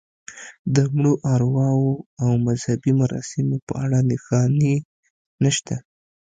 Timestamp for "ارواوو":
1.33-1.93